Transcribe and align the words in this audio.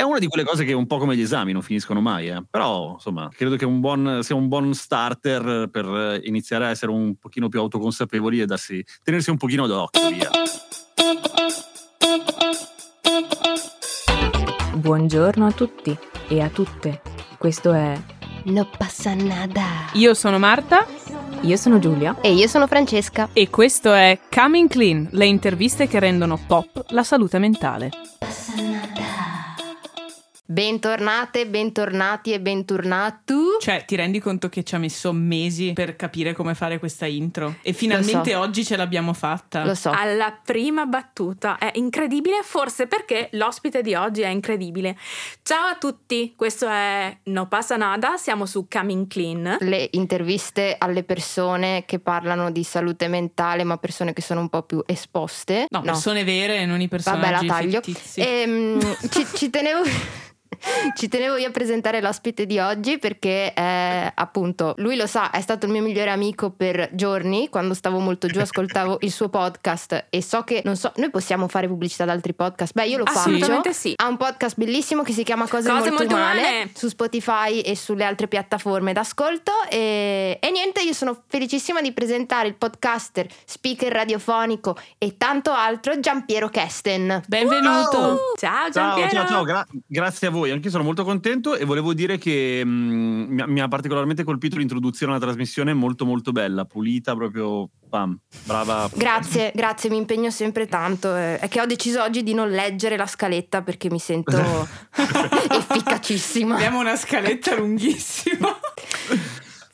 È 0.00 0.02
una 0.02 0.18
di 0.18 0.28
quelle 0.28 0.46
cose 0.46 0.64
che 0.64 0.72
un 0.72 0.86
po' 0.86 0.96
come 0.96 1.14
gli 1.14 1.20
esami 1.20 1.52
non 1.52 1.60
finiscono 1.60 2.00
mai, 2.00 2.30
eh. 2.30 2.42
però 2.48 2.92
insomma 2.94 3.28
credo 3.30 3.56
che 3.56 3.66
un 3.66 3.80
buon, 3.80 4.20
sia 4.22 4.34
un 4.34 4.48
buon 4.48 4.72
starter 4.72 5.68
per 5.70 6.22
iniziare 6.24 6.64
a 6.64 6.70
essere 6.70 6.90
un 6.90 7.16
pochino 7.16 7.50
più 7.50 7.60
autoconsapevoli 7.60 8.40
e 8.40 8.46
darsi, 8.46 8.82
tenersi 9.02 9.28
un 9.28 9.36
pochino 9.36 9.66
d'occhio 9.66 10.08
via. 10.08 10.30
Buongiorno 14.76 15.46
a 15.46 15.52
tutti 15.52 15.94
e 16.28 16.40
a 16.40 16.48
tutte. 16.48 17.02
Questo 17.36 17.74
è 17.74 18.00
No 18.44 18.70
passa 18.78 19.12
nada. 19.12 19.90
Io 19.92 20.14
sono 20.14 20.38
Marta 20.38 20.86
Io 21.42 21.56
sono 21.58 21.78
Giulia. 21.78 22.16
E 22.22 22.32
io 22.32 22.46
sono 22.46 22.66
Francesca. 22.66 23.28
e 23.34 23.50
questo 23.50 23.92
è 23.92 24.18
Coming 24.30 24.70
Clean, 24.70 25.08
le 25.12 25.26
interviste 25.26 25.86
che 25.86 25.98
rendono 25.98 26.40
pop 26.46 26.86
la 26.88 27.02
salute 27.02 27.38
mentale. 27.38 27.90
Bentornate, 30.50 31.46
bentornati 31.46 32.32
e 32.32 32.40
bentornati. 32.40 33.34
Cioè, 33.60 33.84
ti 33.84 33.94
rendi 33.94 34.18
conto 34.18 34.48
che 34.48 34.64
ci 34.64 34.74
ha 34.74 34.78
messo 34.78 35.12
mesi 35.12 35.72
per 35.74 35.94
capire 35.94 36.32
come 36.32 36.56
fare 36.56 36.80
questa 36.80 37.06
intro? 37.06 37.54
E 37.62 37.72
finalmente 37.72 38.34
oggi 38.34 38.64
ce 38.64 38.76
l'abbiamo 38.76 39.12
fatta. 39.12 39.64
Lo 39.64 39.76
so. 39.76 39.92
alla 39.94 40.36
prima 40.44 40.86
battuta. 40.86 41.56
È 41.56 41.70
incredibile, 41.74 42.40
forse 42.42 42.88
perché 42.88 43.28
l'ospite 43.34 43.80
di 43.80 43.94
oggi 43.94 44.22
è 44.22 44.26
incredibile. 44.26 44.98
Ciao 45.44 45.66
a 45.68 45.76
tutti, 45.76 46.34
questo 46.34 46.66
è 46.66 47.16
No 47.26 47.46
Passa 47.46 47.76
Nada, 47.76 48.16
siamo 48.16 48.44
su 48.44 48.66
Coming 48.68 49.06
Clean. 49.06 49.58
Le 49.60 49.88
interviste 49.92 50.74
alle 50.76 51.04
persone 51.04 51.84
che 51.86 52.00
parlano 52.00 52.50
di 52.50 52.64
salute 52.64 53.06
mentale, 53.06 53.62
ma 53.62 53.76
persone 53.76 54.12
che 54.12 54.20
sono 54.20 54.40
un 54.40 54.48
po' 54.48 54.64
più 54.64 54.82
esposte. 54.84 55.66
No, 55.68 55.82
persone 55.82 56.24
vere, 56.24 56.66
non 56.66 56.80
i 56.80 56.88
Vabbè, 56.88 57.02
personaggi 57.04 57.46
la 57.46 57.54
taglio. 57.54 57.80
fittizi. 57.80 58.20
Ehm, 58.20 58.96
ci, 59.10 59.24
ci 59.32 59.48
tenevo. 59.48 59.82
Ci 60.96 61.08
tenevo 61.08 61.36
io 61.36 61.48
a 61.48 61.50
presentare 61.50 62.00
l'ospite 62.00 62.46
di 62.46 62.58
oggi 62.58 62.98
perché 62.98 63.52
eh, 63.54 64.12
appunto 64.14 64.74
lui 64.78 64.96
lo 64.96 65.06
sa, 65.06 65.30
è 65.30 65.40
stato 65.40 65.66
il 65.66 65.72
mio 65.72 65.82
migliore 65.82 66.10
amico 66.10 66.50
per 66.50 66.90
giorni, 66.92 67.48
quando 67.48 67.74
stavo 67.74 67.98
molto 67.98 68.26
giù 68.26 68.40
ascoltavo 68.40 68.98
il 69.00 69.12
suo 69.12 69.28
podcast 69.28 70.06
e 70.10 70.22
so 70.22 70.42
che 70.42 70.62
non 70.64 70.76
so, 70.76 70.92
noi 70.96 71.10
possiamo 71.10 71.48
fare 71.48 71.66
pubblicità 71.66 72.02
ad 72.02 72.10
altri 72.10 72.34
podcast. 72.34 72.72
Beh, 72.74 72.86
io 72.86 72.98
lo 72.98 73.04
faccio. 73.04 73.18
Assolutamente 73.18 73.72
sì. 73.72 73.94
Ha 73.96 74.06
un 74.08 74.16
podcast 74.16 74.56
bellissimo 74.56 75.02
che 75.02 75.12
si 75.12 75.22
chiama 75.22 75.46
Cose, 75.48 75.68
Cose 75.68 75.90
molto, 75.90 75.94
molto 75.94 76.14
umane, 76.14 76.40
umane. 76.40 76.70
su 76.74 76.88
Spotify 76.88 77.60
e 77.60 77.76
sulle 77.76 78.04
altre 78.04 78.28
piattaforme 78.28 78.92
d'ascolto 78.92 79.52
e, 79.68 80.38
e 80.40 80.50
niente, 80.50 80.82
io 80.82 80.92
sono 80.92 81.22
felicissima 81.26 81.80
di 81.80 81.92
presentare 81.92 82.48
il 82.48 82.54
podcaster, 82.54 83.26
speaker 83.44 83.92
radiofonico 83.92 84.76
e 84.98 85.16
tanto 85.16 85.52
altro 85.52 85.98
Giampiero 86.00 86.48
Kesten. 86.48 87.22
Benvenuto. 87.26 88.18
Ciao 88.38 88.70
Ciao, 88.70 88.70
Giampiero. 88.70 89.10
ciao, 89.10 89.26
ciao, 89.26 89.44
gra- 89.44 89.66
grazie 89.86 90.26
a 90.26 90.30
voi. 90.30 90.39
Anch'io 90.44 90.70
sono 90.70 90.82
molto 90.84 91.04
contento 91.04 91.54
e 91.56 91.64
volevo 91.64 91.92
dire 91.94 92.18
che 92.18 92.62
mh, 92.64 92.68
mi, 92.70 93.40
ha- 93.40 93.46
mi 93.46 93.60
ha 93.60 93.68
particolarmente 93.68 94.24
colpito 94.24 94.56
l'introduzione 94.56 95.12
alla 95.12 95.20
trasmissione, 95.20 95.74
molto 95.74 96.04
molto 96.06 96.32
bella, 96.32 96.64
pulita, 96.64 97.14
proprio 97.14 97.68
pam, 97.88 98.16
brava. 98.44 98.88
Grazie, 98.94 99.52
grazie, 99.54 99.90
mi 99.90 99.96
impegno 99.96 100.30
sempre 100.30 100.66
tanto. 100.66 101.14
eh, 101.16 101.38
È 101.38 101.48
che 101.48 101.60
ho 101.60 101.66
deciso 101.66 102.02
oggi 102.02 102.22
di 102.22 102.34
non 102.34 102.48
leggere 102.50 102.96
la 102.96 103.06
scaletta 103.06 103.62
perché 103.62 103.90
mi 103.90 103.98
sento 103.98 104.38
efficacissima. 105.50 106.54
Abbiamo 106.54 106.78
una 106.80 106.96
scaletta 106.96 107.56
lunghissima. 107.56 108.58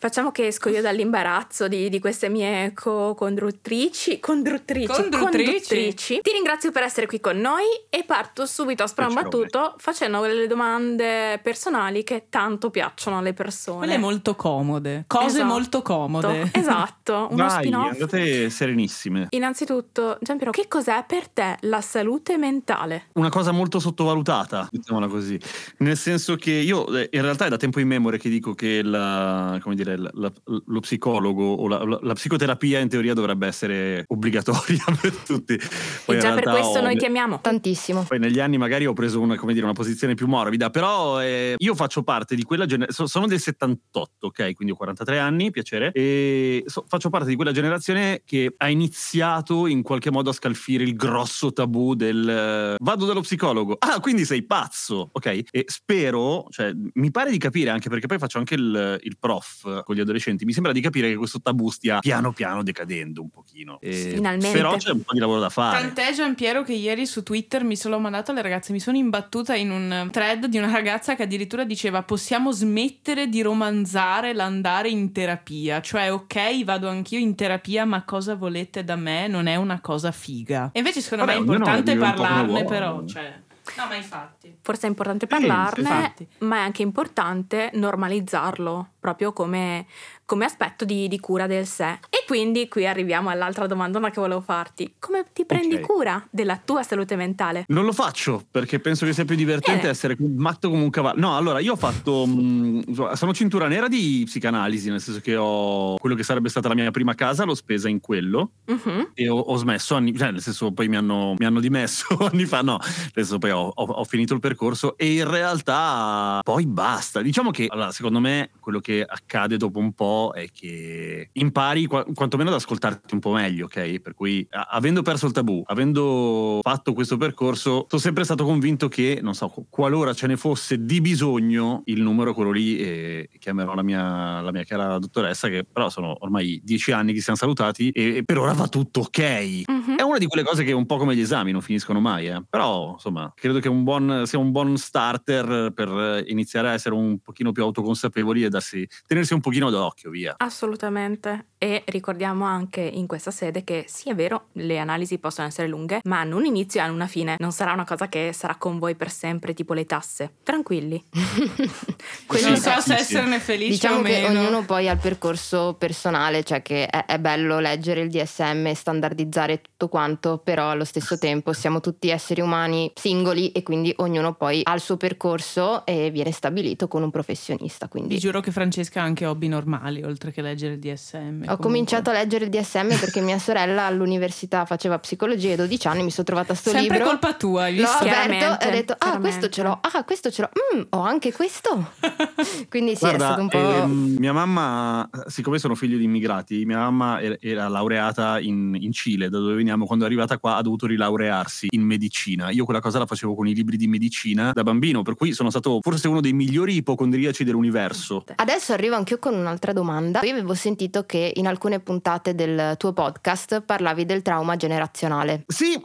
Facciamo 0.06 0.30
che 0.30 0.46
esco 0.46 0.68
io 0.68 0.80
dall'imbarazzo 0.80 1.66
di, 1.66 1.88
di 1.88 1.98
queste 1.98 2.28
mie 2.28 2.72
co-conduttrici. 2.74 4.20
Conduttrici, 4.20 4.86
Conduttrici. 4.86 5.18
conduttrici. 5.50 6.20
Ti 6.22 6.30
ringrazio 6.30 6.70
per 6.70 6.84
essere 6.84 7.06
qui 7.06 7.18
con 7.18 7.38
noi 7.38 7.64
e 7.90 8.04
parto 8.04 8.46
subito 8.46 8.84
a 8.84 8.86
sprambattuto 8.86 9.74
facendo 9.78 10.18
quelle 10.18 10.46
domande 10.46 11.40
personali 11.42 12.04
che 12.04 12.26
tanto 12.30 12.70
piacciono 12.70 13.18
alle 13.18 13.32
persone. 13.32 13.78
Quelle 13.78 13.98
molto 13.98 14.36
comode. 14.36 15.04
Cose 15.08 15.26
Esatto. 15.26 15.44
molto 15.44 15.82
comode. 15.82 16.50
Esatto, 16.52 17.26
uno 17.32 17.44
Vai, 17.46 17.62
spin-off. 17.64 17.92
andate 17.92 18.48
serenissime. 18.50 19.26
Innanzitutto, 19.30 20.18
Giampiero, 20.20 20.52
che 20.52 20.68
cos'è 20.68 21.04
per 21.04 21.28
te 21.28 21.56
la 21.62 21.80
salute 21.80 22.36
mentale? 22.36 23.06
Una 23.14 23.28
cosa 23.30 23.50
molto 23.50 23.80
sottovalutata, 23.80 24.68
mettiamola 24.70 25.08
così. 25.08 25.36
Nel 25.78 25.96
senso 25.96 26.36
che 26.36 26.52
io 26.52 26.86
eh, 26.96 27.08
in 27.10 27.22
realtà 27.22 27.46
è 27.46 27.48
da 27.48 27.56
tempo 27.56 27.80
in 27.80 27.88
memoria 27.88 28.18
che 28.20 28.28
dico 28.28 28.54
che 28.54 28.82
la- 28.84 29.58
come 29.62 29.74
dire, 29.74 29.95
la- 29.98 30.10
la- 30.14 30.32
lo 30.66 30.80
psicologo 30.80 31.44
o 31.54 31.68
la, 31.68 31.82
la- 31.84 31.98
la 32.02 32.12
psicoterapia 32.14 32.78
in 32.80 32.88
teoria 32.88 33.14
dovrebbe 33.14 33.46
essere 33.46 34.04
obbligatoria 34.06 34.84
per 35.00 35.12
tutti. 35.16 35.58
Poi 36.04 36.16
e 36.16 36.18
già 36.18 36.32
per 36.34 36.44
questo 36.44 36.78
ho- 36.78 36.82
noi 36.82 36.96
ti 36.96 37.04
amiamo. 37.06 37.40
Tantissimo. 37.40 38.04
Poi 38.04 38.18
negli 38.18 38.40
anni 38.40 38.58
magari 38.58 38.86
ho 38.86 38.92
preso 38.92 39.20
una, 39.20 39.36
come 39.36 39.52
dire, 39.52 39.64
una 39.64 39.74
posizione 39.74 40.14
più 40.14 40.26
morbida, 40.26 40.70
però 40.70 41.20
eh, 41.22 41.54
io 41.58 41.74
faccio 41.74 42.02
parte 42.02 42.34
di 42.34 42.42
quella 42.42 42.66
generazione, 42.66 43.08
sono 43.08 43.26
del 43.26 43.40
78, 43.40 44.26
ok? 44.26 44.54
Quindi 44.54 44.72
ho 44.74 44.76
43 44.76 45.18
anni, 45.18 45.50
piacere, 45.50 45.90
e 45.92 46.62
so- 46.66 46.84
faccio 46.88 47.10
parte 47.10 47.28
di 47.28 47.34
quella 47.36 47.52
generazione 47.52 48.22
che 48.24 48.52
ha 48.56 48.68
iniziato 48.68 49.66
in 49.66 49.82
qualche 49.82 50.10
modo 50.10 50.30
a 50.30 50.32
scalfire 50.32 50.82
il 50.84 50.94
grosso 50.96 51.52
tabù 51.52 51.94
del 51.94 52.28
eh, 52.28 52.76
vado 52.82 53.04
dallo 53.06 53.20
psicologo, 53.20 53.76
ah 53.78 54.00
quindi 54.00 54.24
sei 54.24 54.42
pazzo, 54.44 55.10
ok? 55.12 55.40
E 55.50 55.64
spero, 55.66 56.46
cioè 56.50 56.72
mi 56.94 57.10
pare 57.10 57.30
di 57.30 57.38
capire, 57.38 57.70
anche 57.70 57.88
perché 57.88 58.06
poi 58.06 58.18
faccio 58.18 58.38
anche 58.38 58.54
il, 58.54 58.98
il 59.02 59.16
prof 59.18 59.75
con 59.82 59.94
gli 59.94 60.00
adolescenti, 60.00 60.44
mi 60.44 60.52
sembra 60.52 60.72
di 60.72 60.80
capire 60.80 61.08
che 61.08 61.16
questo 61.16 61.40
tabù 61.40 61.70
stia 61.70 61.98
piano 62.00 62.32
piano 62.32 62.62
decadendo 62.62 63.22
un 63.22 63.30
pochino. 63.30 63.78
E- 63.80 63.92
Finalmente. 64.14 64.56
Però 64.56 64.76
c'è 64.76 64.90
un 64.90 65.02
po' 65.02 65.12
di 65.12 65.18
lavoro 65.18 65.40
da 65.40 65.48
fare. 65.48 65.80
Tant'è 65.80 66.12
Giampiero 66.12 66.62
che 66.62 66.72
ieri 66.72 67.06
su 67.06 67.22
Twitter 67.22 67.64
mi 67.64 67.76
sono 67.76 67.98
mandato 67.98 68.30
alle 68.30 68.42
ragazze, 68.42 68.72
mi 68.72 68.80
sono 68.80 68.96
imbattuta 68.96 69.54
in 69.54 69.70
un 69.70 70.08
thread 70.10 70.46
di 70.46 70.58
una 70.58 70.70
ragazza 70.70 71.14
che 71.14 71.22
addirittura 71.22 71.64
diceva 71.64 72.02
possiamo 72.02 72.52
smettere 72.52 73.28
di 73.28 73.42
romanzare 73.42 74.32
l'andare 74.32 74.88
in 74.88 75.12
terapia, 75.12 75.80
cioè 75.80 76.12
ok 76.12 76.64
vado 76.64 76.88
anch'io 76.88 77.18
in 77.18 77.34
terapia 77.34 77.84
ma 77.84 78.04
cosa 78.04 78.34
volete 78.34 78.84
da 78.84 78.96
me 78.96 79.26
non 79.28 79.46
è 79.46 79.56
una 79.56 79.80
cosa 79.80 80.10
figa. 80.10 80.70
E 80.72 80.78
invece 80.78 81.00
secondo 81.00 81.24
Vabbè, 81.24 81.38
me 81.38 81.44
è 81.44 81.48
importante 81.48 81.96
parlarne 81.96 82.64
però, 82.64 83.04
cioè... 83.04 83.44
No 83.76 83.86
ma 83.86 83.94
infatti. 83.94 84.58
Forse 84.62 84.86
è 84.86 84.88
importante 84.88 85.26
Sì, 85.30 85.34
parlarne, 85.46 85.80
infatti. 85.88 86.28
ma 86.38 86.56
è 86.56 86.60
anche 86.60 86.82
importante 86.82 87.70
normalizzarlo 87.74 88.92
proprio 88.98 89.32
come, 89.32 89.86
come 90.26 90.44
aspetto 90.44 90.84
di, 90.84 91.06
di 91.08 91.20
cura 91.20 91.46
del 91.46 91.66
sé. 91.66 91.98
E 92.10 92.24
quindi 92.26 92.68
qui 92.68 92.84
arriviamo 92.86 93.30
all'altra 93.30 93.66
domandona 93.68 94.10
che 94.10 94.20
volevo 94.20 94.40
farti. 94.40 94.94
Come 94.98 95.24
ti 95.32 95.44
prendi 95.46 95.76
Ok. 95.76 95.80
cura 95.82 96.26
della 96.30 96.60
tua 96.62 96.82
salute 96.82 97.14
mentale? 97.16 97.64
Non 97.68 97.84
lo 97.84 97.92
faccio 97.92 98.44
perché 98.50 98.80
penso 98.80 99.06
che 99.06 99.12
sia 99.12 99.24
più 99.24 99.36
divertente 99.36 99.82
Bene. 99.82 99.92
essere 99.92 100.16
matto 100.18 100.68
come 100.68 100.82
un 100.82 100.90
cavallo. 100.90 101.20
No, 101.20 101.36
allora 101.36 101.60
io 101.60 101.72
ho 101.72 101.76
fatto. 101.76 102.26
mh, 102.26 102.82
insomma, 102.88 103.14
sono 103.16 103.32
cintura 103.32 103.68
nera 103.68 103.86
di 103.88 104.22
psicanalisi, 104.26 104.90
nel 104.90 105.00
senso 105.00 105.20
che 105.20 105.36
ho 105.36 105.96
quello 105.96 106.16
che 106.16 106.24
sarebbe 106.24 106.48
stata 106.48 106.66
la 106.68 106.74
mia 106.74 106.90
prima 106.90 107.14
casa, 107.14 107.44
l'ho 107.44 107.54
spesa 107.54 107.88
in 107.88 108.00
quello 108.00 108.50
Mhm. 108.66 109.10
e 109.14 109.28
ho, 109.28 109.38
ho 109.38 109.56
smesso 109.56 109.94
anni, 109.94 110.16
cioè 110.16 110.32
nel 110.32 110.42
senso 110.42 110.72
poi 110.72 110.88
mi 110.88 110.96
hanno, 110.96 111.34
mi 111.38 111.46
hanno 111.46 111.60
dimesso 111.60 112.06
anni 112.32 112.44
fa, 112.46 112.62
no, 112.62 112.78
senso 113.14 113.38
poi 113.38 113.50
ho, 113.52 113.70
ho- 113.72 113.84
ho 113.84 114.04
finito 114.04 114.34
il 114.34 114.40
percorso 114.40 114.96
e 114.98 115.12
in 115.14 115.30
realtà 115.30 116.40
poi 116.42 116.66
basta. 116.66 117.22
Diciamo 117.22 117.50
che 117.52 117.66
allora, 117.68 117.92
secondo 117.92 118.18
me 118.20 118.50
quello 118.58 118.80
che 118.80 119.04
accade 119.08 119.56
dopo 119.56 119.78
un 119.78 119.92
po' 119.92 120.14
è 120.32 120.48
che 120.50 121.30
impari 121.32 121.86
qua- 121.86 122.04
quantomeno 122.14 122.50
ad 122.50 122.56
ascoltarti 122.56 123.14
un 123.14 123.20
po' 123.20 123.32
meglio, 123.32 123.66
ok? 123.66 124.00
Per 124.00 124.14
cui 124.14 124.46
a- 124.50 124.68
avendo 124.70 125.02
perso 125.02 125.26
il 125.26 125.32
tabù, 125.32 125.62
avendo 125.66 126.60
fatto 126.62 126.92
questo 126.92 127.16
percorso, 127.16 127.86
sono 127.88 128.00
sempre 128.00 128.24
stato 128.24 128.44
convinto 128.44 128.88
che, 128.88 129.20
non 129.22 129.34
so, 129.34 129.52
qualora 129.68 130.12
ce 130.14 130.26
ne 130.26 130.36
fosse 130.36 130.84
di 130.84 131.00
bisogno, 131.00 131.82
il 131.86 132.02
numero 132.02 132.30
è 132.30 132.34
quello 132.34 132.50
lì 132.50 132.78
e 132.78 133.28
chiamerò 133.38 133.74
la 133.74 133.82
mia, 133.82 134.40
la 134.40 134.52
mia 134.52 134.64
cara 134.64 134.98
dottoressa, 134.98 135.48
che 135.48 135.64
però 135.64 135.88
sono 135.88 136.16
ormai 136.20 136.60
dieci 136.64 136.92
anni 136.92 137.12
che 137.12 137.20
siamo 137.20 137.38
salutati 137.38 137.90
e, 137.90 138.16
e 138.16 138.24
per 138.24 138.38
ora 138.38 138.52
va 138.52 138.68
tutto 138.68 139.00
ok. 139.00 139.64
Mhm. 139.66 139.96
È 139.96 140.02
una 140.02 140.18
di 140.18 140.26
quelle 140.26 140.44
cose 140.44 140.64
che 140.64 140.72
un 140.72 140.86
po' 140.86 140.96
come 140.96 141.14
gli 141.16 141.20
esami 141.20 141.52
non 141.52 141.60
finiscono 141.60 142.00
mai, 142.00 142.28
eh. 142.28 142.42
però 142.48 142.92
insomma 142.92 143.32
credo 143.34 143.58
che 143.60 143.68
un 143.68 143.82
buon, 143.84 144.22
sia 144.24 144.38
un 144.38 144.50
buon 144.50 144.76
starter 144.76 145.72
per 145.74 146.24
iniziare 146.26 146.68
a 146.68 146.72
essere 146.72 146.94
un 146.94 147.18
pochino 147.18 147.52
più 147.52 147.62
autoconsapevoli 147.62 148.44
e 148.44 148.48
darsi, 148.48 148.86
tenersi 149.06 149.34
un 149.34 149.40
pochino 149.40 149.70
d'occhio, 149.70 150.05
via. 150.10 150.34
Assolutamente. 150.36 151.46
E 151.58 151.82
ricordiamo 151.86 152.44
anche 152.44 152.80
in 152.80 153.06
questa 153.06 153.30
sede 153.30 153.64
che 153.64 153.84
sì, 153.88 154.10
è 154.10 154.14
vero, 154.14 154.48
le 154.52 154.78
analisi 154.78 155.18
possono 155.18 155.48
essere 155.48 155.68
lunghe, 155.68 156.00
ma 156.04 156.20
hanno 156.20 156.36
un 156.36 156.44
inizio 156.44 156.80
e 156.80 156.82
hanno 156.84 156.94
una 156.94 157.06
fine. 157.06 157.36
Non 157.38 157.52
sarà 157.52 157.72
una 157.72 157.84
cosa 157.84 158.08
che 158.08 158.32
sarà 158.32 158.56
con 158.56 158.78
voi 158.78 158.94
per 158.94 159.10
sempre, 159.10 159.54
tipo 159.54 159.72
le 159.72 159.84
tasse. 159.84 160.34
Tranquilli. 160.42 161.02
Quello 162.26 162.48
non 162.48 162.56
so 162.56 162.80
se 162.80 162.94
esserne 162.94 163.38
felice 163.38 163.70
Diciamo 163.72 163.98
o 163.98 164.02
che 164.02 164.20
meno. 164.22 164.40
ognuno 164.40 164.64
poi 164.64 164.88
ha 164.88 164.92
il 164.92 164.98
percorso 164.98 165.74
personale, 165.78 166.42
cioè 166.44 166.62
che 166.62 166.86
è, 166.86 167.04
è 167.06 167.18
bello 167.18 167.58
leggere 167.58 168.02
il 168.02 168.10
DSM, 168.10 168.72
standardizzare 168.72 169.60
tutto 169.60 169.88
quanto, 169.88 170.38
però 170.38 170.70
allo 170.70 170.84
stesso 170.84 171.18
tempo 171.18 171.52
siamo 171.52 171.80
tutti 171.80 172.08
esseri 172.10 172.40
umani 172.40 172.92
singoli 172.94 173.26
singoli 173.26 173.52
e 173.52 173.62
quindi 173.62 173.92
ognuno 173.96 174.34
poi 174.34 174.60
ha 174.64 174.74
il 174.74 174.80
suo 174.80 174.96
percorso 174.96 175.84
e 175.84 176.10
viene 176.10 176.32
stabilito 176.32 176.88
con 176.88 177.02
un 177.02 177.10
professionista. 177.10 177.88
Quindi 177.88 178.14
Vi 178.14 178.20
giuro 178.20 178.40
che 178.40 178.52
Francesca 178.52 179.00
ha 179.00 179.04
anche 179.04 179.26
hobby 179.26 179.48
normali, 179.48 179.95
oltre 180.04 180.32
che 180.32 180.42
leggere 180.42 180.74
il 180.74 180.78
DSM. 180.80 181.18
ho 181.18 181.20
comunque. 181.20 181.56
cominciato 181.58 182.10
a 182.10 182.12
leggere 182.14 182.44
il 182.44 182.50
DSM 182.50 182.88
perché 182.98 183.20
mia 183.20 183.38
sorella 183.38 183.84
all'università 183.86 184.64
faceva 184.64 184.98
psicologia 184.98 185.50
ai 185.50 185.56
12 185.56 185.86
anni, 185.88 186.02
mi 186.02 186.10
sono 186.10 186.26
trovata 186.26 186.54
sto 186.54 186.70
Sempre 186.70 186.96
libro. 186.98 187.08
colpa 187.10 187.34
tua, 187.34 187.62
hai 187.64 187.76
L'ho 187.76 187.86
aperto 187.88 188.60
e 188.64 188.68
ho 188.68 188.70
detto: 188.70 188.94
Ah, 188.98 189.18
questo 189.18 189.48
ce 189.48 189.62
l'ho, 189.62 189.78
ah, 189.80 190.04
questo 190.04 190.30
ce 190.30 190.42
l'ho, 190.42 190.50
Mm, 190.76 190.82
ho 190.90 191.00
anche 191.00 191.32
questo. 191.32 191.92
Quindi 192.68 192.96
sì, 192.96 193.04
è 193.04 193.08
Guarda, 193.16 193.24
stato 193.26 193.40
un 193.40 193.48
po'. 193.48 193.58
ehm, 193.58 194.16
mia 194.18 194.32
mamma, 194.32 195.08
siccome 195.26 195.58
sono 195.58 195.74
figlio 195.74 195.96
di 195.98 196.04
immigrati, 196.04 196.64
mia 196.64 196.78
mamma 196.78 197.20
era, 197.20 197.36
era 197.40 197.68
laureata 197.68 198.38
in, 198.40 198.76
in 198.80 198.92
Cile, 198.92 199.28
da 199.28 199.38
dove 199.38 199.54
veniamo. 199.54 199.86
Quando 199.86 200.04
è 200.04 200.08
arrivata 200.08 200.38
qua 200.38 200.56
ha 200.56 200.62
dovuto 200.62 200.86
rilaurearsi 200.86 201.68
in 201.70 201.82
medicina. 201.82 202.50
Io 202.50 202.64
quella 202.64 202.80
cosa 202.80 202.98
la 202.98 203.06
facevo 203.06 203.34
con 203.34 203.46
i 203.46 203.54
libri 203.54 203.76
di 203.76 203.86
medicina 203.86 204.52
da 204.52 204.62
bambino, 204.62 205.02
per 205.02 205.14
cui 205.14 205.32
sono 205.32 205.50
stato 205.50 205.78
forse 205.82 206.08
uno 206.08 206.20
dei 206.20 206.32
migliori 206.32 206.76
ipocondriaci 206.76 207.44
dell'universo. 207.44 208.24
Adesso 208.34 208.72
arrivo 208.72 208.96
anch'io 208.96 209.18
con 209.18 209.34
un'altra 209.34 209.72
domanda. 209.72 209.84
Io 210.22 210.32
avevo 210.32 210.54
sentito 210.54 211.04
che 211.04 211.32
in 211.34 211.46
alcune 211.46 211.80
puntate 211.80 212.34
del 212.34 212.76
tuo 212.76 212.92
podcast 212.92 213.62
parlavi 213.62 214.04
del 214.04 214.22
trauma 214.22 214.56
generazionale. 214.56 215.44
Sì, 215.46 215.80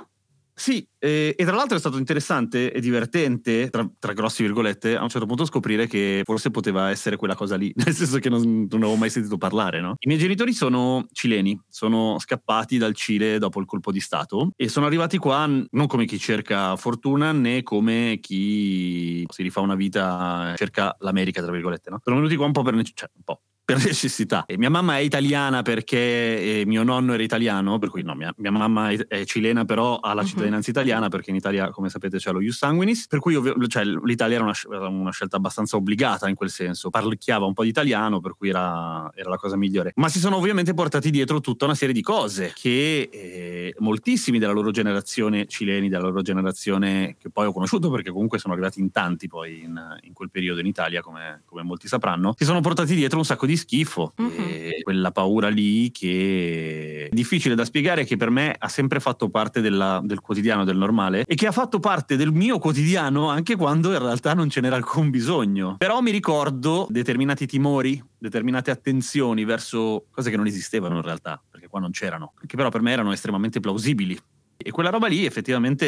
sì, 0.62 0.88
eh, 1.00 1.34
e 1.36 1.44
tra 1.44 1.56
l'altro 1.56 1.76
è 1.76 1.80
stato 1.80 1.98
interessante 1.98 2.72
e 2.72 2.80
divertente, 2.82 3.70
tra, 3.72 3.90
tra 3.98 4.14
grossi 4.14 4.44
virgolette, 4.44 4.96
a 4.96 5.02
un 5.02 5.10
certo 5.10 5.26
punto 5.26 5.44
scoprire 5.44 5.88
che 5.88 6.22
forse 6.24 6.52
poteva 6.52 6.92
essere 6.92 7.16
quella 7.16 7.34
cosa 7.34 7.56
lì, 7.56 7.72
nel 7.84 7.96
senso 7.96 8.20
che 8.20 8.30
non, 8.30 8.68
non 8.70 8.84
avevo 8.84 8.96
mai 8.96 9.10
sentito 9.10 9.38
parlare, 9.38 9.82
no? 9.82 9.96
I 9.98 10.08
miei 10.08 10.20
genitori 10.20 10.54
sono 10.54 11.08
cileni, 11.12 11.60
sono 11.68 12.20
scappati 12.20 12.78
dal 12.78 12.94
Cile 12.94 13.40
dopo 13.40 13.60
il 13.60 13.66
colpo 13.66 13.92
di 13.92 14.00
Stato 14.00 14.52
e 14.56 14.68
sono 14.68 14.86
arrivati 14.86 15.18
qua 15.18 15.48
non 15.48 15.88
come 15.88 16.06
chi 16.06 16.20
cerca 16.20 16.76
fortuna 16.76 17.32
né 17.32 17.64
come 17.64 18.20
chi 18.22 19.26
si 19.30 19.42
rifà 19.42 19.62
una 19.62 19.74
vita 19.76 20.54
cerca 20.58 20.96
l'America, 21.00 21.42
tra 21.42 21.52
virgolette, 21.52 21.90
no? 21.90 22.00
Sono 22.04 22.18
venuti 22.18 22.36
qua 22.36 22.46
un 22.46 22.52
po' 22.52 22.62
per, 22.62 22.76
nece- 22.76 22.94
cioè, 22.94 23.10
un 23.16 23.24
po' 23.24 23.42
per 23.64 23.78
necessità. 23.78 24.44
E 24.46 24.58
mia 24.58 24.70
mamma 24.70 24.98
è 24.98 25.02
italiana 25.02 25.62
perché 25.62 25.98
eh, 25.98 26.64
mio 26.66 26.84
nonno 26.84 27.14
era 27.14 27.24
italiano, 27.24 27.78
per 27.80 27.90
cui 27.90 28.02
no, 28.04 28.16
mia, 28.16 28.34
mia 28.38 28.52
mamma 28.52 28.90
è, 28.90 28.98
è 29.08 29.26
cilena, 29.26 29.66
però 29.66 29.98
ha 30.00 30.14
la 30.14 30.22
Mhm. 30.22 30.28
cittadinanza 30.28 30.70
italiana 30.70 31.08
perché 31.10 31.30
in 31.30 31.36
Italia, 31.38 31.70
come 31.70 31.90
sapete, 31.90 32.18
c'è 32.18 32.32
lo 32.32 32.42
ius 32.42 32.58
sanguinis. 32.58 33.08
Per 33.08 33.20
cui 33.20 33.36
ovvio- 33.36 33.56
cioè, 33.68 33.84
l'Italia 33.86 34.36
era 34.38 34.44
una, 34.44 34.88
una 34.88 35.12
scelta 35.12 35.38
abbastanza 35.38 35.76
obbligata 35.78 36.28
in 36.28 36.36
quel 36.36 36.50
senso. 36.50 36.90
Parlicchiava 36.90 37.46
un 37.46 37.54
po' 37.54 37.64
di 37.64 37.70
italiano, 37.70 38.20
per 38.20 38.36
cui 38.36 38.50
era, 38.50 39.10
era 39.14 39.30
la 39.30 39.38
cosa 39.38 39.56
migliore. 39.56 39.92
Ma 39.96 40.10
si 40.10 40.20
sono 40.20 40.36
ovviamente 40.38 40.74
portati 40.74 41.10
dietro 41.10 41.40
tutta 41.40 41.66
una 41.66 41.76
serie 41.76 41.94
di 41.94 42.02
cose 42.02 42.52
che 42.56 43.10
eh, 43.12 43.74
moltissimi 43.80 44.40
della 44.40 44.52
loro 44.54 44.72
generazione 44.72 45.46
cileni, 45.48 45.88
della 45.90 46.04
loro 46.08 46.22
generazione 46.22 47.16
che 47.20 47.30
poi 47.30 47.46
ho 47.48 47.54
conosciuto 47.54 47.90
perché 47.90 48.12
comunque 48.12 48.38
sono 48.40 48.54
arrivati 48.54 48.80
in 48.80 48.92
tanti 48.92 49.28
poi 49.28 49.62
in, 49.64 49.98
in 50.02 50.14
quel 50.14 50.30
periodo 50.30 50.60
in 50.60 50.66
Italia, 50.66 51.02
come, 51.02 51.42
come 51.46 51.64
molti 51.64 51.88
sapranno, 51.88 52.34
si 52.38 52.44
sono 52.46 52.60
portati 52.62 52.96
dietro 52.96 53.18
un 53.18 53.26
sacco 53.26 53.46
di 53.46 53.51
schifo. 53.56 54.14
Mhm. 54.18 54.32
E 54.38 54.80
quella 54.84 55.12
paura 55.12 55.50
lì 55.50 55.92
che 55.92 57.08
è 57.10 57.16
difficile 57.16 57.56
da 57.56 57.66
spiegare, 57.66 58.06
che 58.06 58.18
per 58.18 58.30
me 58.30 58.56
ha 58.58 58.68
sempre 58.68 59.00
fatto 59.00 59.30
parte 59.30 59.62
della- 59.62 60.02
del 60.04 60.20
quotidiano, 60.20 60.64
del 60.64 60.78
normale, 60.78 61.24
e 61.26 61.36
che 61.36 61.48
ha 61.48 61.52
fatto 61.52 61.80
parte 61.80 62.16
del 62.16 62.32
mio 62.32 62.60
quotidiano 62.60 63.30
anche 63.30 63.56
quando 63.56 63.92
in 63.92 64.00
realtà 64.00 64.34
non 64.34 64.50
ce 64.50 64.62
n'era 64.62 64.76
alcun 64.76 65.10
bisogno. 65.10 65.76
Però 65.78 66.02
mi 66.02 66.12
ricordo 66.12 66.88
determinati 66.90 67.46
timori, 67.46 68.04
determinate 68.18 68.72
attenzioni 68.72 69.46
verso 69.46 70.06
cose 70.12 70.30
che 70.30 70.38
non 70.38 70.48
esistevano 70.48 70.96
in 70.98 71.02
realtà, 71.02 71.42
perché 71.50 71.68
qua 71.68 71.80
non 71.80 71.92
c'erano, 71.92 72.34
che 72.46 72.56
però 72.56 72.70
per 72.70 72.82
me 72.82 72.92
erano 72.92 73.12
estremamente 73.12 73.60
plausibili. 73.60 74.18
E 74.58 74.70
quella 74.72 74.90
roba 74.90 75.08
lì 75.08 75.26
effettivamente 75.26 75.86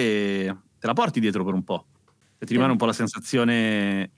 te 0.80 0.88
la 0.88 0.94
porti 0.94 1.20
dietro 1.20 1.44
per 1.44 1.54
un 1.54 1.64
po'. 1.64 1.86
E 2.40 2.46
ti 2.46 2.54
rimane 2.54 2.72
un 2.72 2.78
po' 2.78 2.86
la 2.86 2.94
sensazione 2.94 4.12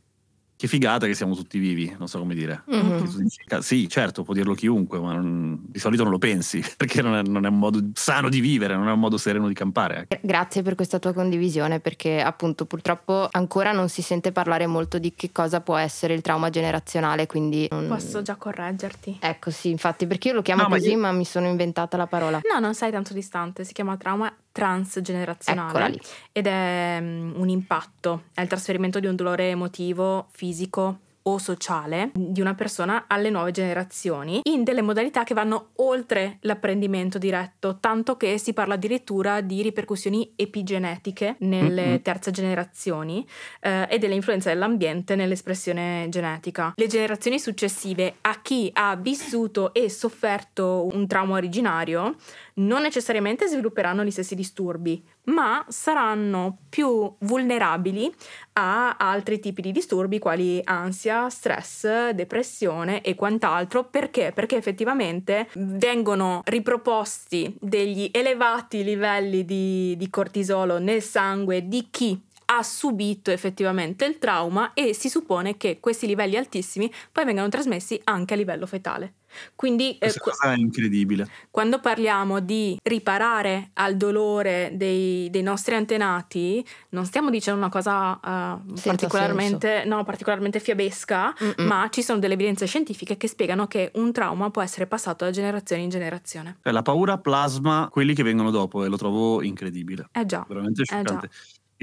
che 0.57 0.68
figata 0.68 1.06
che 1.06 1.13
siamo 1.13 1.36
tutti 1.36 1.60
vivi, 1.60 1.94
non 1.98 2.07
so 2.07 2.19
come 2.19 2.34
dire. 2.34 2.63
Mhm. 2.68 3.28
"Ca- 3.46 3.62
Sì, 3.62 3.90
certo, 3.90 4.24
può 4.24 4.34
dirlo 4.34 4.54
chiunque, 4.54 5.00
ma 5.00 5.13
non- 5.13 5.60
di 5.68 5.80
solito 5.80 6.04
non 6.04 6.12
lo 6.12 6.18
pensi, 6.18 6.62
perché 6.78 7.02
non 7.02 7.16
è, 7.16 7.22
non 7.24 7.46
è 7.46 7.50
un 7.50 7.57
modo 7.60 7.80
sano 7.94 8.30
di 8.30 8.40
vivere, 8.40 8.75
non 8.75 8.88
è 8.88 8.92
un 8.92 9.00
modo 9.00 9.18
sereno 9.18 9.48
di 9.48 9.54
campare. 9.54 10.06
ecco. 10.07 10.25
Grazie 10.25 10.62
per 10.62 10.75
questa 10.75 10.98
tua 11.00 11.13
condivisione 11.13 11.80
perché 11.80 12.22
appunto 12.22 12.66
purtroppo 12.66 13.28
ancora 13.31 13.72
non 13.72 13.90
si 13.90 14.02
sente 14.02 14.31
parlare 14.31 14.66
molto 14.68 14.98
di 14.98 15.13
che 15.16 15.31
cosa 15.31 15.62
può 15.62 15.75
essere 15.75 16.13
il 16.13 16.22
trauma 16.22 16.50
generazionale, 16.50 17.28
quindi 17.28 17.68
non- 17.72 17.88
Posso 17.88 18.22
già 18.22 18.36
correggerti? 18.36 19.18
Ecco 19.22 19.51
sì, 19.51 19.69
infatti 19.69 20.08
perché 20.08 20.30
io 20.30 20.34
lo 20.36 20.42
chiamo 20.42 20.63
No, 20.63 20.69
ma 20.69 20.75
così 20.78 20.92
io- 20.92 20.98
ma 20.98 21.12
mi 21.12 21.25
sono 21.25 21.48
inventata 21.48 21.98
la 21.98 22.08
parola. 22.08 22.40
No, 22.51 22.60
non 22.60 22.74
sei 22.74 22.92
tanto 22.92 23.13
distante, 23.13 23.63
si 23.63 23.74
chiama 23.74 23.96
trauma 23.98 24.34
transgenerazionale 24.56 26.00
ed 26.31 26.48
è 26.48 26.98
mm, 27.02 27.34
un 27.36 27.50
impatto, 27.50 28.24
è 28.34 28.40
il 28.40 28.48
trasferimento 28.48 29.02
di 29.02 29.07
un 29.07 29.16
dolore 29.18 29.50
emotivo, 29.50 30.28
fisico 30.31 31.00
o 31.28 31.38
sociale 31.40 32.12
di 32.13 32.40
una 32.40 32.54
persona 32.54 33.06
alle 33.07 33.31
nuove 33.31 33.52
generazioni 33.52 34.42
in 34.44 34.63
delle 34.63 34.84
modalità 34.84 35.24
che 35.24 35.34
vanno 35.34 35.69
oltre 35.78 36.38
l'apprendimento 36.42 37.18
diretto, 37.18 37.78
tanto 37.80 38.16
che 38.16 38.38
si 38.38 38.54
parla 38.54 38.75
addirittura 38.75 39.42
di 39.42 39.63
ripercussioni 39.63 40.34
epigenetiche 40.36 41.36
nelle 41.40 42.01
terze 42.04 42.30
generazioni 42.30 43.28
eh, 43.62 43.88
e 43.90 43.98
dell'influenza 43.98 44.50
dell'ambiente 44.50 45.16
nell'espressione 45.16 46.06
genetica. 46.10 46.74
Le 46.75 46.88
generazioni 46.88 47.40
successive 47.40 48.18
a 48.22 48.42
chi 48.42 48.69
ha 48.74 48.96
vissuto 48.96 49.74
e 49.74 49.90
sofferto 49.90 50.88
un 50.94 51.08
trauma 51.08 51.38
originario 51.38 52.16
non 52.56 52.81
necessariamente 52.81 53.48
svilupperanno 53.48 54.04
gli 54.04 54.12
stessi 54.12 54.36
disturbi, 54.36 55.04
ma 55.25 55.66
saranno 55.68 56.60
più 56.69 57.13
vulnerabili 57.19 58.13
a 58.54 58.96
altri 58.98 59.40
tipi 59.40 59.62
di 59.62 59.72
disturbi 59.72 60.19
quali 60.19 60.62
ansia, 60.63 61.30
stress, 61.30 62.10
depressione 62.10 63.02
e 63.02 63.16
quant'altro. 63.16 63.86
Perché? 63.86 64.31
Perché 64.34 64.56
effettivamente 64.56 65.50
vengono 65.56 66.42
riproposti 66.46 67.56
degli 67.60 68.10
elevati 68.13 68.84
livelli 68.84 69.44
di, 69.44 69.96
di 69.98 70.10
cortisolo 70.10 70.80
nel 70.80 71.01
sangue 71.01 71.68
di 71.68 71.88
chi 71.90 72.25
ha 72.45 72.63
subito 72.63 73.31
effettivamente 73.31 74.06
il 74.06 74.19
trauma 74.19 74.74
e 74.74 74.94
si 74.94 75.09
suppone 75.09 75.57
che 75.57 75.80
questi 75.80 76.06
livelli 76.06 76.38
altissimi 76.38 76.92
poi 77.12 77.25
vengano 77.25 77.50
trasmessi 77.50 78.00
anche 78.03 78.33
a 78.33 78.38
livello 78.38 78.65
fetale. 78.65 79.13
Quindi 79.53 79.97
eh, 79.97 80.13
cosa 80.18 80.53
è 80.53 80.57
incredibile. 80.57 81.27
quando 81.51 81.80
parliamo 81.80 82.39
di 82.39 82.80
riparare 82.83 83.71
al 83.74 83.97
dolore 83.97 84.71
dei, 84.75 85.30
dei 85.30 85.42
nostri 85.42 85.75
antenati, 85.75 86.65
non 86.89 87.06
stiamo 87.06 87.30
dicendo 87.30 87.59
una 87.59 87.69
cosa 87.69 88.15
eh, 88.15 88.62
Senza 88.68 88.89
particolarmente, 88.89 89.83
no, 89.86 90.03
particolarmente 90.03 90.59
fiabesca, 90.59 91.33
Mm-mm. 91.44 91.68
ma 91.68 91.88
ci 91.89 92.01
sono 92.01 92.19
delle 92.19 92.36
evidenze 92.36 92.65
scientifiche 92.65 93.18
che 93.18 93.27
spiegano 93.27 93.68
che 93.68 93.91
un 93.95 94.12
trauma 94.12 94.50
può 94.51 94.62
essere 94.62 94.88
passato 94.88 95.25
da 95.25 95.31
generazione 95.31 95.81
in 95.81 95.89
generazione. 95.89 96.57
Cioè, 96.63 96.71
la 96.71 96.81
paura 96.81 97.18
plasma 97.18 97.89
quelli 97.91 98.13
che 98.13 98.24
vengono 98.24 98.51
dopo 98.51 98.83
e 98.83 98.88
lo 98.88 98.98
trovo 98.98 99.41
incredibile, 99.41 100.07
Eh 100.13 100.25
già, 100.25 100.45
veramente 100.48 100.83
già. 100.83 101.19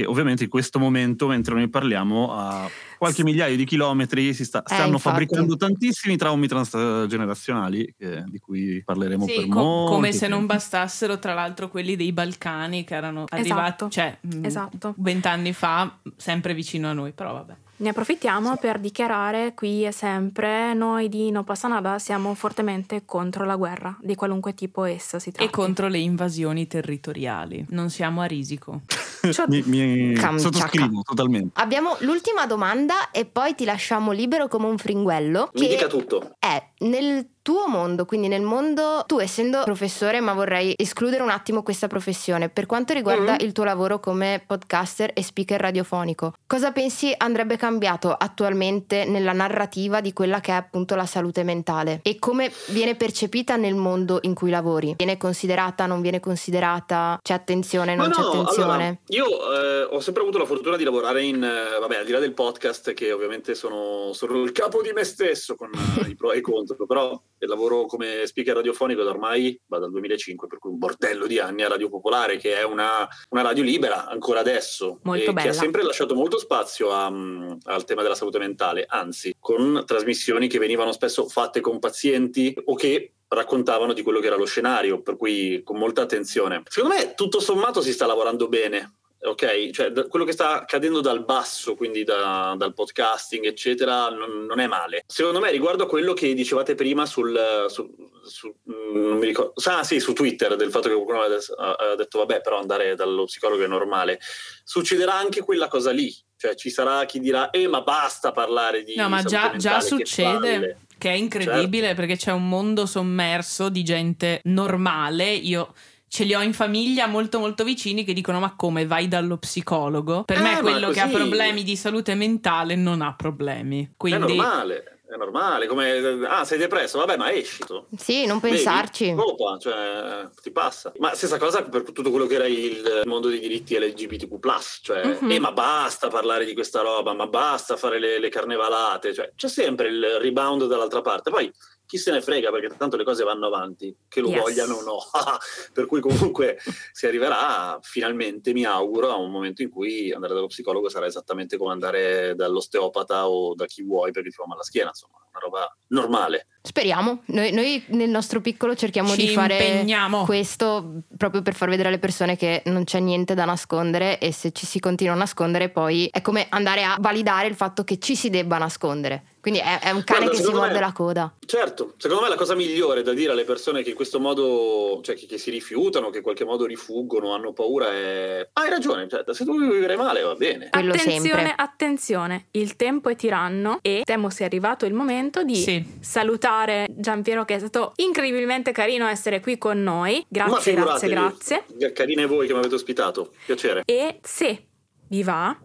E 0.03 0.07
ovviamente 0.07 0.45
in 0.45 0.51
questo 0.51 0.79
momento, 0.81 1.29
mentre 1.29 1.55
noi 1.55 1.69
parliamo, 1.69 2.33
a 2.33 2.69
qualche 2.99 3.23
migliaio 3.23 3.57
di 3.57 3.65
chilometri 3.65 4.35
si 4.35 4.45
sta- 4.45 4.59
Eh, 4.63 4.75
stanno 4.75 4.93
infatti. 4.95 5.03
fabbricando 5.03 5.57
tantissimi 5.57 6.17
traumi 6.17 6.49
transgenerazionali 6.49 7.95
che- 7.97 8.25
di 8.27 8.39
cui 8.39 8.83
parleremo 8.85 9.27
Sì, 9.27 9.35
per 9.35 9.49
co- 9.49 9.63
molto 9.63 9.93
come 9.95 10.13
se 10.13 10.29
non 10.29 10.47
bastassero, 10.47 11.19
tra 11.19 11.35
l'altro, 11.35 11.69
quelli 11.69 11.95
dei 11.97 12.13
Balcani 12.13 12.85
che 12.85 12.95
erano 12.95 13.25
arrivati, 13.29 13.61
Esatto, 13.63 13.89
cioè, 13.89 14.19
mh, 14.21 14.45
esatto. 14.45 14.95
vent'anni 14.99 15.53
fa, 15.53 15.99
sempre 16.17 16.55
vicino 16.55 16.89
a 16.91 16.93
noi, 16.93 17.13
però 17.13 17.33
vabbè. 17.33 17.55
Ne 17.75 17.89
approfittiamo 17.89 18.57
per 18.59 18.79
dichiarare 18.79 19.55
qui 19.55 19.85
e 19.85 19.93
sempre 19.93 20.73
noi 20.73 21.09
di 21.09 21.31
No 21.31 21.43
Passa 21.43 21.67
Nada 21.67 21.99
siamo 21.99 22.35
fortemente 22.35 23.03
contro 23.05 23.45
la 23.45 23.57
guerra, 23.57 23.97
di 24.01 24.15
qualunque 24.15 24.55
tipo 24.55 24.85
essa 24.85 25.19
si 25.19 25.33
tratti. 25.33 25.49
E 25.49 25.53
contro 25.53 25.89
le 25.89 25.99
invasioni 25.99 26.67
territoriali. 26.67 27.67
Non 27.71 27.91
siamo 27.91 28.21
a 28.21 28.25
risico. 28.27 28.83
Cioè- 29.31 29.47
mi, 29.49 29.63
mi 29.67 30.17
sottoscrivo 30.17 31.03
totalmente. 31.03 31.61
Abbiamo 31.61 31.97
l'ultima 32.01 32.45
domanda 32.47 33.11
e 33.13 33.25
poi 33.25 33.55
ti 33.55 33.65
lasciamo 33.65 34.11
libero 34.11 34.49
come 34.49 34.67
un 34.67 34.79
fringuello. 34.79 35.51
Mi 35.55 35.69
dica 35.69 35.87
tutto. 35.87 36.35
è 36.41 36.61
nel 36.79 37.29
tuo 37.43 37.67
mondo, 37.69 38.05
quindi 38.05 38.29
nel 38.29 38.43
mondo, 38.43 39.03
tu 39.07 39.19
essendo 39.19 39.63
professore, 39.65 40.21
ma 40.21 40.33
vorrei 40.33 40.75
escludere 40.77 41.23
un 41.23 41.29
attimo 41.31 41.63
questa 41.63 41.89
professione, 41.89 42.49
per 42.49 42.67
quanto 42.67 42.93
riguarda 42.93 43.33
Mm. 43.33 43.37
il 43.41 43.53
tuo 43.53 43.65
lavoro 43.65 43.99
come 44.01 44.43
podcaster 44.47 45.11
e 45.15 45.23
speaker 45.23 45.61
radiofonico, 45.61 46.35
cosa 46.47 46.71
pensi 46.73 47.13
andrebbe 47.17 47.57
cambiato 47.57 48.13
attualmente 48.13 49.05
nella 49.05 49.33
narrativa 49.33 50.01
di 50.01 50.13
quella 50.13 50.41
che 50.41 50.53
è 50.53 50.55
appunto 50.55 50.95
la 50.95 51.07
salute 51.07 51.43
mentale 51.43 52.01
e 52.03 52.19
come 52.19 52.51
viene 52.69 52.95
percepita 52.95 53.57
nel 53.57 53.75
mondo 53.75 54.19
in 54.23 54.35
cui 54.35 54.51
lavori? 54.51 54.95
Viene 54.97 55.17
considerata, 55.17 55.87
non 55.87 56.01
viene 56.01 56.21
considerata? 56.21 57.19
C'è 57.23 57.35
attenzione, 57.35 57.95
non 57.95 58.09
Ma 58.09 58.15
c'è 58.15 58.21
no, 58.21 58.29
attenzione? 58.29 58.73
allora, 58.73 58.99
io 59.09 59.27
eh, 59.27 59.83
ho 59.91 60.01
sempre 60.01 60.23
avuto 60.23 60.39
la 60.39 60.45
fortuna 60.47 60.77
di 60.77 60.85
lavorare 60.85 61.23
in, 61.25 61.43
eh, 61.43 61.79
vabbè, 61.81 61.97
al 61.97 62.05
di 62.05 62.13
là 62.13 62.19
del 62.19 62.35
podcast, 62.35 62.93
che 62.95 63.11
ovviamente 63.13 63.55
sono, 63.55 64.13
sono 64.13 64.43
il 64.43 64.53
capo 64.53 64.81
di 64.83 64.93
me 64.93 65.05
stesso 65.05 65.55
con 65.57 65.71
eh, 66.05 66.09
i 66.09 66.15
pro 66.15 66.33
e 66.33 66.39
i 66.39 66.41
contro, 66.41 66.87
però 66.87 67.21
e 67.43 67.47
lavoro 67.49 67.87
come 67.87 68.25
speaker 68.25 68.55
radiofonico 68.55 69.03
da 69.03 69.11
ormai 69.11 69.61
va 69.67 69.79
dal 69.79 69.91
2005, 69.91 70.47
per 70.47 70.59
cui 70.59 70.71
un 70.71 70.79
bordello 70.79 71.27
di 71.27 71.41
anni 71.41 71.63
a 71.63 71.69
Radio 71.69 71.89
Popolare, 71.89 72.37
che 72.37 72.57
è 72.57 72.63
una, 72.63 73.09
una 73.31 73.43
radio 73.43 73.65
libera 73.65 74.07
ancora 74.07 74.39
adesso, 74.39 75.01
Molto 75.03 75.33
che 75.33 75.49
ha 75.49 75.53
sempre 75.53 75.83
lasciato 75.83 76.15
molto 76.15 76.39
spazio 76.39 76.93
a, 76.93 77.07
al 77.07 77.85
tema 77.85 78.03
della 78.03 78.15
salute 78.15 78.39
mentale, 78.39 78.87
anzi, 78.89 79.35
con 79.41 79.83
trasmissioni 79.85 80.47
che 80.47 80.61
venivano 80.61 80.93
spesso 80.93 81.27
fatte 81.27 81.61
con 81.61 81.81
pazienti 81.81 82.55
o 82.67 82.75
che 82.77 83.15
raccontavano 83.27 83.93
di 83.93 84.03
quello 84.03 84.21
che 84.21 84.27
era 84.27 84.37
lo 84.37 84.45
scenario, 84.45 85.03
per 85.03 85.17
cui 85.17 85.63
con 85.65 85.79
molta 85.79 86.03
attenzione. 86.03 86.63
Secondo 86.69 86.95
me 86.95 87.15
tutto 87.15 87.41
sommato 87.41 87.81
si 87.81 87.93
sta 87.93 88.07
lavorando 88.07 88.47
bene. 88.47 88.99
Ok, 89.25 89.71
cioè 89.71 89.91
da- 89.91 90.09
quello 90.09 90.25
che 90.25 90.33
sta 90.33 90.63
accadendo 90.63 91.01
dal 91.01 91.25
basso, 91.25 91.77
quindi 91.77 92.03
da- 92.03 92.55
dal 92.59 92.75
podcasting, 92.75 93.45
eccetera, 93.45 94.09
non, 94.09 94.47
non 94.47 94.59
è 94.59 94.67
male. 94.67 95.05
Secondo 95.07 95.39
me, 95.39 95.51
riguardo 95.53 95.85
a 95.85 95.87
quello 95.87 96.13
che 96.13 96.35
dicevate 96.35 96.75
prima 96.75 97.07
sul, 97.07 97.67
su, 97.69 97.89
su- 98.25 98.53
mm, 98.69 99.07
non 99.09 99.19
mi 99.19 99.27
ricordo, 99.27 99.53
ah, 99.67 99.85
sì, 99.85 100.01
su 100.01 100.13
Twitter, 100.13 100.57
del 100.57 100.71
fatto 100.73 100.89
che 100.89 100.95
qualcuno 100.95 101.21
aveva 101.23 101.95
detto, 101.95 102.19
vabbè, 102.19 102.41
però 102.41 102.59
andare 102.59 102.97
dallo 102.97 103.25
psicologo 103.25 103.63
è 103.63 103.69
normale. 103.69 104.19
Succederà 104.65 105.15
anche 105.15 105.41
quella 105.43 105.69
cosa 105.69 105.93
lì, 105.93 106.13
cioè 106.37 106.57
ci 106.57 106.71
sarà 106.71 107.05
chi 107.05 107.21
dirà, 107.21 107.51
eh, 107.51 107.69
ma 107.69 107.83
basta 107.83 108.33
parlare 108.33 108.83
di 108.83 108.97
No, 108.97 109.09
ma 109.09 109.23
già, 109.23 109.55
già 109.57 109.81
succede. 109.81 110.33
palle." 110.33 110.77
Che 110.99 111.11
è 111.11 111.15
incredibile 111.15 111.95
perché 111.95 112.17
c'è 112.17 112.31
un 112.31 112.49
mondo 112.49 112.87
sommerso 112.87 113.69
di 113.69 113.83
gente 113.83 114.41
normale. 114.45 115.31
Io 115.33 115.75
ce 116.13 116.25
li 116.25 116.35
ho 116.35 116.43
in 116.43 116.53
famiglia 116.53 117.07
molto 117.07 117.39
molto 117.39 117.65
vicini 117.65 118.05
che 118.05 118.13
dicono 118.13 118.39
ma 118.39 118.55
come 118.55 118.85
vai 118.85 119.09
dallo 119.09 119.39
psicologo? 119.39 120.25
Per 120.25 120.37
Eh, 120.37 120.43
me 120.43 120.53
ma 120.53 120.61
quello 120.61 120.91
che 120.91 121.01
ha 121.01 121.05
così- 121.05 121.17
problemi 121.17 121.63
di 121.63 121.75
salute 121.75 122.15
mentale 122.15 122.75
non 122.75 123.01
ha 123.01 123.15
problemi. 123.15 123.83
È 123.85 123.91
Quindi 123.97 124.37
normale, 124.37 125.01
è 125.09 125.17
normale, 125.17 125.67
come, 125.67 126.21
ah, 126.29 126.45
sei 126.45 126.59
depresso, 126.59 126.99
vabbè, 126.99 127.17
ma 127.17 127.33
esci 127.33 127.65
tu. 127.65 127.83
Sì, 127.97 128.27
non 128.27 128.41
Vedi? 128.41 128.57
pensarci. 128.57 129.15
Colpa, 129.15 129.57
cioè, 129.59 130.29
ti 130.43 130.51
passa. 130.51 130.93
Ma 130.99 131.15
stessa 131.15 131.39
cosa 131.39 131.63
per 131.63 131.81
tutto 131.93 132.11
quello 132.11 132.27
che 132.27 132.35
era 132.35 132.47
il 132.47 133.01
mondo 133.07 133.29
dei 133.29 133.41
diritti 133.41 133.79
LGBTQ+, 133.79 134.39
cioè, 134.83 135.19
Mhm. 135.19 135.31
eh, 135.31 135.39
ma 135.41 135.53
basta 135.53 136.09
parlare 136.09 136.45
di 136.45 136.53
questa 136.53 136.83
roba, 136.83 137.15
ma 137.15 137.27
basta 137.27 137.79
fare 137.79 137.99
le, 137.99 138.19
le 138.21 138.29
carnevalate, 138.29 139.15
cioè, 139.15 139.33
c'è 139.35 139.49
sempre 139.49 139.89
il 139.89 140.05
rebound 140.21 140.67
dall'altra 140.67 141.01
parte. 141.01 141.31
Poi 141.31 141.51
chi 141.93 141.99
se 141.99 142.11
ne 142.11 142.23
frega 142.23 142.51
perché 142.51 142.75
tanto 142.75 142.97
le 142.97 143.05
cose 143.05 143.23
vanno 143.23 143.49
avanti, 143.49 143.95
che 144.09 144.23
lo 144.23 144.31
Yes. 144.31 144.41
vogliano 144.41 144.77
o 144.77 144.83
no. 144.83 144.97
per 145.75 145.85
cui 145.85 146.01
comunque 146.01 146.57
si 146.91 147.05
arriverà 147.07 147.79
finalmente, 147.83 148.55
mi 148.55 148.65
auguro, 148.65 149.11
a 149.11 149.17
un 149.17 149.31
momento 149.31 149.61
in 149.61 149.69
cui 149.69 150.11
andare 150.11 150.33
dallo 150.33 150.47
psicologo 150.47 150.89
sarà 150.89 151.05
esattamente 151.05 151.59
come 151.59 151.73
andare 151.73 152.35
dall'osteopata 152.35 153.29
o 153.29 153.55
da 153.55 153.67
chi 153.67 153.83
vuoi 153.83 154.11
perché 154.11 154.31
ti 154.31 154.35
fa 154.37 154.45
male 154.45 154.55
alla 154.55 154.63
schiena, 154.63 154.89
insomma, 154.89 155.19
una 155.31 155.39
roba 155.41 155.77
normale. 155.89 156.47
Speriamo. 156.63 157.25
Noi, 157.27 157.53
noi 157.53 157.85
nel 157.89 158.09
nostro 158.09 158.41
piccolo 158.41 158.75
cerchiamo 158.75 159.11
ci 159.11 159.27
di 159.27 159.29
fare 159.29 159.59
impegniamo. 159.63 160.25
questo 160.25 161.03
proprio 161.19 161.43
per 161.43 161.53
far 161.55 161.69
vedere 161.69 161.89
alle 161.89 161.99
persone 161.99 162.37
che 162.39 162.63
non 162.67 162.85
c'è 162.85 163.01
niente 163.01 163.35
da 163.35 163.45
nascondere 163.45 164.19
e 164.19 164.33
se 164.33 164.53
ci 164.53 164.65
si 164.65 164.81
continua 164.81 165.13
a 165.13 165.17
nascondere 165.19 165.69
poi 165.69 166.09
è 166.11 166.23
come 166.23 166.47
andare 166.49 166.85
a 166.85 166.97
validare 166.99 167.49
il 167.49 167.55
fatto 167.55 167.85
che 167.85 167.99
ci 167.99 168.17
si 168.17 168.31
debba 168.31 168.57
nascondere. 168.57 169.25
Quindi 169.43 169.59
è, 169.59 169.81
è 169.81 169.91
un 169.91 170.05
cane 170.05 170.27
Guarda, 170.27 170.37
che 170.37 170.43
si 170.45 170.53
morde 170.53 170.75
me- 170.75 170.81
la 170.81 170.93
coda. 170.93 171.35
Certo, 171.45 171.95
secondo 171.97 172.23
me 172.23 172.29
la 172.29 172.37
cosa 172.37 172.55
migliore 172.55 173.03
da 173.03 173.13
dire 173.13 173.33
alle 173.33 173.43
persone 173.43 173.83
che 173.83 173.91
in 173.91 173.97
questo 173.97 174.21
modo, 174.21 175.01
cioè 175.03 175.17
che, 175.17 175.27
che 175.27 175.37
si 175.37 175.51
rifiutano, 175.51 176.11
che 176.11 176.19
in 176.19 176.23
qualche 176.23 176.45
modo 176.45 176.65
rifuggono, 176.65 177.35
hanno 177.35 177.53
paura 177.53 177.93
è... 177.93 178.49
Hai 178.53 178.71
ragione, 178.71 179.09
cioè, 179.09 179.25
se 179.33 179.45
tu 179.45 179.57
vuoi 179.59 179.69
vivere 179.69 179.97
male 179.97 180.23
va 180.23 180.37
bene. 180.37 180.69
Quello 180.71 180.93
attenzione, 180.93 181.21
sempre. 181.21 181.55
attenzione, 181.57 182.47
il 182.53 182.77
tempo 182.77 183.09
è 183.09 183.17
tiranno 183.17 183.81
e 183.83 184.03
temo 184.05 184.31
sia 184.31 184.47
arrivato 184.47 184.87
il 184.87 184.95
momento 184.95 185.43
di 185.43 185.57
Sì. 185.57 185.85
salutare 185.99 186.87
Giampiero 186.89 187.45
che 187.45 187.57
è 187.57 187.59
stato 187.59 187.95
incredibilmente 187.97 188.71
carino 188.71 189.09
essere 189.09 189.41
qui 189.41 189.59
con 189.59 189.83
noi. 189.83 190.25
Grazie, 190.29 190.75
grazie, 190.75 191.09
grazie. 191.09 191.65
Carine 191.93 192.27
voi 192.27 192.47
che 192.47 192.53
mi 192.53 192.61
avete 192.61 192.77
ospitato, 192.77 193.33
piacere. 193.45 193.83
E 193.87 194.21
se 194.23 194.67
vi 195.09 195.25
va, 195.25 195.57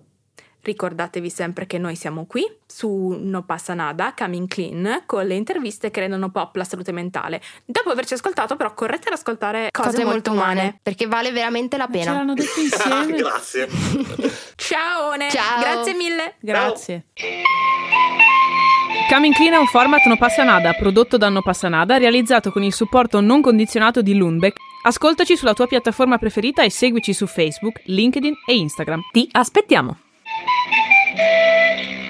ricordatevi 0.68 1.30
sempre 1.30 1.66
che 1.66 1.78
noi 1.78 1.96
siamo 1.96 2.26
qui 2.26 2.46
su 2.66 3.18
No 3.20 3.44
Passa 3.44 3.74
Nada, 3.74 4.14
Coming 4.16 4.48
Clean, 4.48 5.04
con 5.06 5.26
le 5.26 5.34
interviste 5.36 5.90
che 5.90 6.02
rendono 6.02 6.30
pop 6.30 6.56
la 6.56 6.64
salute 6.64 6.92
mentale. 6.92 7.42
Dopo 7.66 7.90
averci 7.90 8.14
ascoltato, 8.14 8.56
però, 8.56 8.74
correte 8.74 9.08
ad 9.08 9.14
ascoltare 9.16 9.70
cose, 9.72 10.04
molto 10.04 10.32
umane. 10.32 10.80
perché 10.84 11.08
vale 11.08 11.32
veramente 11.32 11.78
la 11.78 11.86
Ce 11.86 11.92
pena. 11.98 12.14
l'hanno 12.14 12.34
detto 12.34 12.60
insieme. 12.62 13.18
Grazie. 13.18 13.68
Ciao! 14.56 15.18
Ciao. 15.30 15.60
Grazie 15.62 15.94
mille! 15.94 16.36
Grazie. 16.40 17.06
Coming 19.10 19.34
Clean 19.34 19.54
è 19.54 19.58
un 19.58 19.68
format 19.68 20.04
No 20.06 20.18
Passa 20.18 20.44
Nada, 20.44 20.74
prodotto 20.74 21.18
da 21.18 21.30
No 21.30 21.42
Passa 21.42 21.70
Nada, 21.70 21.98
realizzato 21.98 22.52
con 22.52 22.62
il 22.64 22.74
supporto 22.74 23.22
non 23.22 23.42
condizionato 23.42 24.02
di 24.02 24.16
Lundbeck. 24.16 24.58
Ascoltaci 24.84 25.36
sulla 25.38 25.54
tua 25.54 25.66
piattaforma 25.68 26.18
preferita 26.18 26.64
e 26.64 26.70
seguici 26.70 27.14
su 27.14 27.26
Facebook, 27.26 27.82
LinkedIn 27.86 28.34
e 28.46 28.56
Instagram. 28.58 29.02
Ti 29.12 29.28
aspettiamo! 29.32 29.98
Thank 31.16 31.90
you. 31.92 32.07